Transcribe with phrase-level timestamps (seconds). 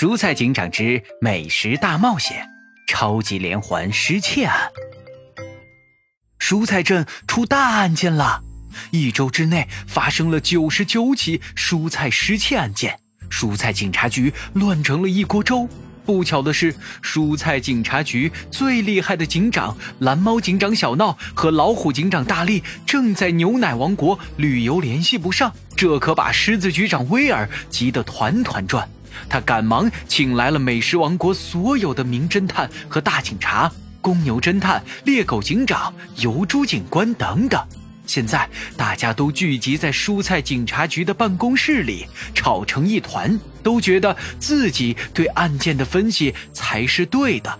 [0.00, 2.48] 蔬菜警长之美食大冒险，
[2.86, 4.70] 超级连环失窃案。
[6.38, 8.44] 蔬菜镇出大案件了，
[8.92, 15.68] 一周之内发生了九十九起蔬菜失窃案件，蔬菜警察局乱成了一锅粥。
[16.06, 16.72] 不巧的是，
[17.02, 28.88] 蔬菜警察局最厉害的警长蓝猫警长小闹和老虎警长大力正在牛奶王国旅游，联系不上，这可把狮子局长威尔急得团团转。
[29.28, 37.60] 他赶忙请来了美食王国所有的名侦探和大警察，公牛侦探、猎狗警长、油猪警官等等。
[38.06, 47.58] 现在大家都聚集在蔬菜警察局的办公室里，吵成一团，都觉得自己对案件的分析才是对的。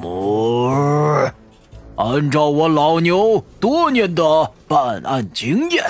[0.00, 1.32] 哞，
[1.96, 5.84] 按照我老牛多年的办案经验，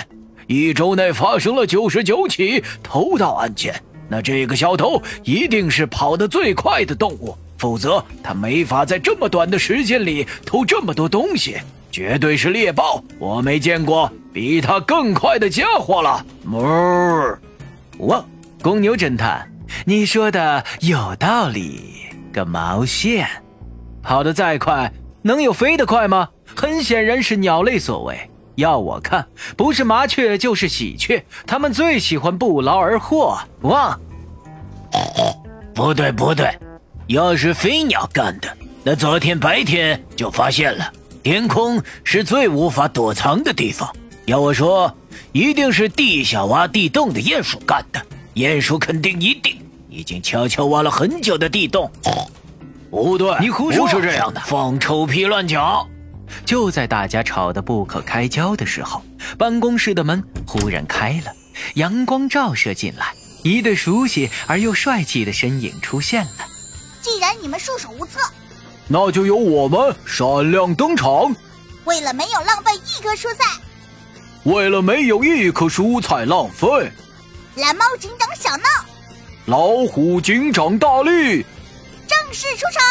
[0.47, 11.57] 一周内发生了九十九起偷盗案件，那这个小偷一定是跑得最快的动物，否则他没法在这么短的时间里偷这么多东西。
[11.91, 16.25] 绝对是猎豹，我没见过比他更快的家伙了。
[16.47, 17.37] 哞！
[17.99, 18.25] 哇，
[18.63, 19.51] 公牛侦探，
[19.85, 21.97] 你说的有道理。
[22.33, 23.27] 个毛线，
[24.03, 26.29] 跑得再快，能有飞得快吗？
[26.55, 28.19] 很显然是鸟类所为。
[28.59, 29.25] 要我看，
[29.57, 33.39] 不是麻雀就是喜鹊，它们最喜欢不劳而获。
[33.63, 33.97] 哇！
[35.73, 36.59] 不对不对，
[37.07, 38.49] 要是飞鸟干的，
[38.83, 40.93] 那昨天白天就发现了。
[41.23, 43.89] 天空是最无法躲藏的地方。
[44.27, 44.93] 要我说，
[45.31, 48.03] 一定是地下挖地洞的鼹鼠干的。
[48.35, 49.57] 鼹鼠肯定一定
[49.89, 51.89] 已经悄悄挖了很久的地洞。
[52.91, 55.89] 不对，你胡说，不是这样的，放臭屁乱讲！
[56.45, 59.03] 就在大家吵得不可开交的时候，
[59.37, 61.33] 办公室的门忽然开了，
[61.75, 66.47] 阳光照射进来，一对熟悉而又帅气的身影出现了。
[67.01, 68.21] 既然你们束手无策。
[68.91, 71.37] 那就由我们闪亮登场。
[71.85, 73.61] 为了没有浪费一颗蔬菜，
[74.45, 76.91] 为了没有一颗蔬菜浪费，
[77.57, 78.65] 蓝猫警长小闹，
[79.45, 81.45] 老虎警长大力，
[82.07, 82.83] 正式出场。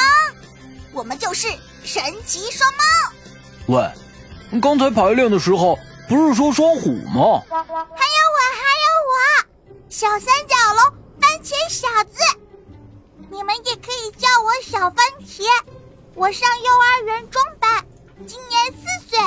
[0.93, 1.47] 我们就是
[1.83, 3.16] 神奇双猫。
[3.67, 3.91] 喂，
[4.61, 7.43] 刚才排练的时候不是说双虎吗？
[7.49, 9.45] 还有我，还有我，
[9.89, 12.19] 小三角龙番茄小子，
[13.29, 15.43] 你们也可以叫我小番茄。
[16.13, 17.85] 我上幼儿园中班，
[18.25, 19.19] 今年四岁。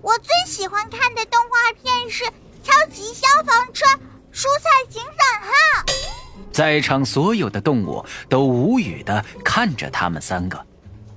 [0.00, 2.24] 我最喜欢看的动画片是
[2.62, 3.84] 《超级消防车
[4.32, 5.52] 蔬菜警长号》。
[6.50, 10.58] 在场所有的动物都无语的看着他们三个。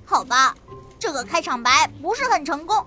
[0.04, 0.54] 好吧，
[0.98, 2.84] 这个开场白不是很成功，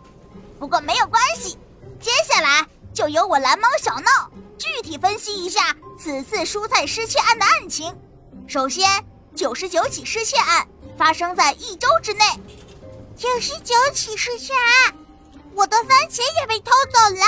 [0.59, 1.57] 不过没有关系。
[1.99, 7.95] 接下来就由我蓝猫小闹具体分析一下此次蔬菜失窃案的案情。
[8.47, 8.89] 首先，
[9.35, 10.67] 九十九起失窃案。
[10.97, 12.23] 发生在一周之内，
[13.17, 14.93] 九十九起失窃案，
[15.55, 17.25] 我的番茄也被偷走了。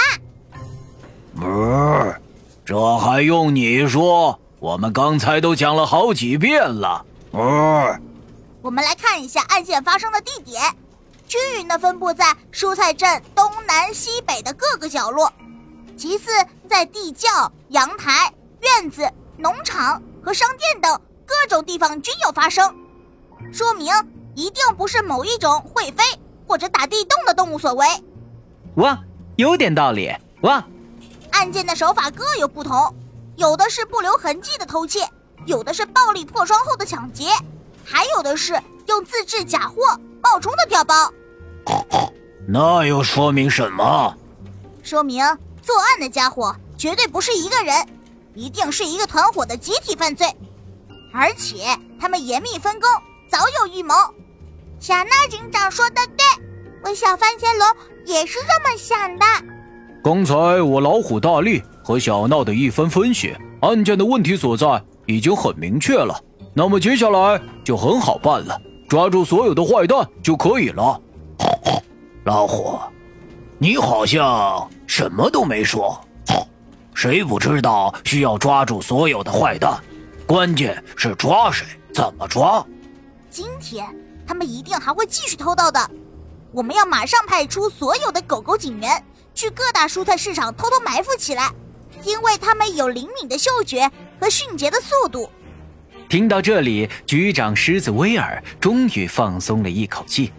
[1.41, 2.15] 哞，
[2.63, 4.39] 这还用你说？
[4.59, 7.03] 我们刚才都讲了好几遍了。
[7.31, 7.99] 哞，
[8.63, 10.73] 我们来看一下案件发生的地点，
[11.27, 15.31] 均匀的分布在蔬菜镇东南西北的各个角落。
[15.97, 16.31] 其次，
[16.69, 19.05] 在地窖、阳台、院子、
[19.37, 22.73] 农场和商店等各种地方均有发生。
[23.51, 23.93] 说明
[24.33, 26.01] 一定不是某一种会飞
[26.47, 27.85] 或者打地洞的动物所为。
[28.75, 28.97] 哇，
[29.35, 30.09] 有点道理。
[30.43, 30.65] 哇，
[31.31, 32.95] 案件的手法各有不同，
[33.35, 35.05] 有的是不留痕迹的偷窃，
[35.45, 37.25] 有的是暴力破窗后的抢劫，
[37.83, 38.53] 还有的是
[38.87, 39.75] 用自制假货
[40.21, 41.11] 冒充的调包。
[42.47, 44.15] 那又说明什么？
[44.81, 45.23] 说明
[45.61, 47.87] 作案的家伙绝对不是一个人，
[48.33, 50.27] 一定是一个团伙的集体犯罪，
[51.13, 52.89] 而且他们严密分工。
[53.29, 53.95] 早有预谋，
[54.79, 56.25] 小闹警长说的对，
[56.83, 57.67] 我小番茄龙
[58.05, 59.25] 也是这么想的。
[60.03, 66.21] 刚才我老虎大力和小闹的一番分析，案件的问题所在已经很明确了。
[66.55, 71.01] 那么接下来就很好办了，抓住所有的坏蛋就可以了。
[72.25, 72.79] 老虎，
[73.57, 75.99] 你好像什么都没说。
[76.93, 79.81] 谁不知道需要抓住所有的坏蛋？
[80.27, 82.63] 关键是抓谁，怎么抓？
[83.31, 83.83] 今天
[84.27, 85.89] 他们一定还会继续偷盗的，
[86.51, 89.03] 我们要马上派出所有的狗狗警员
[89.33, 91.51] 去各大蔬菜市场偷偷埋伏起来，
[92.03, 93.91] 因为他们有灵敏的嗅觉
[94.21, 95.27] 和迅捷的速度。
[96.13, 100.31] 听到这里，局长狮子威尔终于放松了一口气。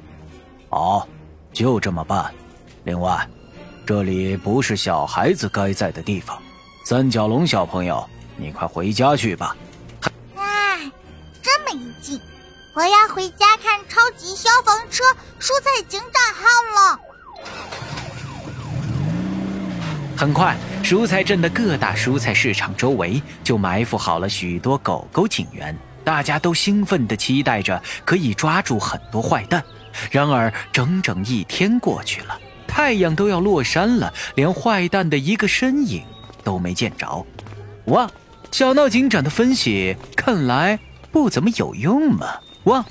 [0.70, 1.08] 好，
[1.52, 2.32] 就这么办。
[2.84, 3.28] 另外，
[3.84, 6.40] 这里不是小孩子该在的地方。
[6.84, 9.56] 三角龙小朋友，你快回家去吧。
[11.42, 12.20] 这么一劲。
[12.76, 15.02] 我要回家看超级消防车
[15.40, 16.46] 蔬菜警长号
[16.76, 17.00] 了。
[20.24, 29.62] 很快，蔬菜镇的各大蔬菜市场周围就埋伏好了许多狗狗警员，大家都兴奋地期待着可以抓住很多坏蛋。
[30.10, 36.02] 然而，整整一天过去了，太阳都要落山了，连坏蛋的一个身影
[36.42, 37.26] 都没见着。
[37.88, 38.10] 哇，
[38.50, 40.78] 小闹警长的分析看来
[41.12, 42.28] 不怎么有用嘛！
[42.64, 42.82] 哇，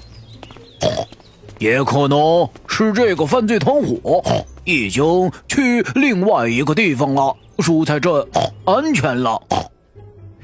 [1.58, 4.46] 也可能是这个犯罪团伙。
[4.66, 8.12] 已经去另外一个地方了，蔬菜镇
[8.66, 9.42] 安全了。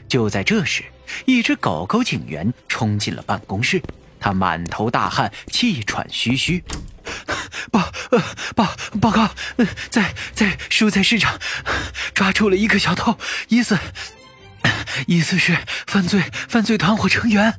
[0.08, 0.84] 就在这时，
[1.26, 3.82] 一只狗狗警员冲进了办公室，
[4.20, 6.64] 他满头大汗，气喘吁吁。
[7.72, 8.22] 报呃
[8.56, 8.68] 报
[9.00, 9.30] 报告，
[9.90, 11.40] 在在蔬菜市场
[12.14, 13.18] 抓住了一个小偷，
[13.48, 13.78] 疑似
[15.08, 15.58] 疑似是
[15.88, 17.54] 犯罪犯罪团伙成员。